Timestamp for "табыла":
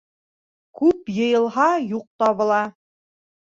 2.25-2.59